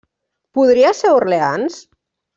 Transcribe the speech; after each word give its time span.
Podria 0.59 0.93
ser 1.01 1.13
Orleans? 1.19 1.81